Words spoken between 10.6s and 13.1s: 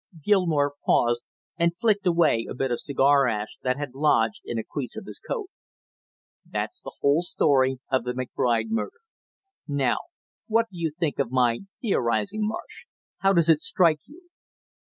do you think of my theorizing, Marsh;